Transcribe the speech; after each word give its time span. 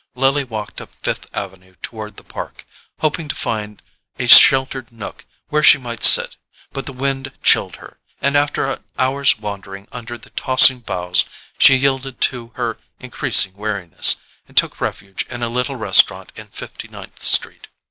Lily 0.15 0.43
walked 0.43 0.81
up 0.81 0.95
Fifth 0.95 1.27
Avenue 1.37 1.75
toward 1.83 2.17
the 2.17 2.23
Park, 2.23 2.65
hoping 3.01 3.27
to 3.27 3.35
find 3.35 3.83
a 4.17 4.25
sheltered 4.25 4.91
nook 4.91 5.25
where 5.49 5.61
she 5.61 5.77
might 5.77 6.01
sit; 6.03 6.37
but 6.73 6.87
the 6.87 6.91
wind 6.91 7.31
chilled 7.43 7.75
her, 7.75 7.99
and 8.19 8.35
after 8.35 8.65
an 8.67 8.83
hour's 8.97 9.37
wandering 9.37 9.87
under 9.91 10.17
the 10.17 10.31
tossing 10.31 10.79
boughs 10.79 11.25
she 11.59 11.75
yielded 11.75 12.19
to 12.19 12.47
her 12.55 12.79
increasing 12.99 13.53
weariness, 13.55 14.15
and 14.47 14.57
took 14.57 14.81
refuge 14.81 15.23
in 15.29 15.43
a 15.43 15.49
little 15.49 15.75
restaurant 15.75 16.31
in 16.35 16.47
Fifty 16.47 16.87
ninth 16.87 17.23
Street. 17.23 17.67